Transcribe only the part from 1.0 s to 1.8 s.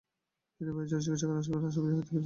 চিকিৎসকের আসিবার আশা